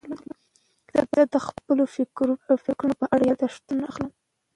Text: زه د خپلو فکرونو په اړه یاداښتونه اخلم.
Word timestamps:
زه 1.15 1.21
د 1.33 1.35
خپلو 1.47 1.83
فکرونو 2.65 2.93
په 3.01 3.05
اړه 3.13 3.23
یاداښتونه 3.29 3.81
اخلم. 3.91 4.11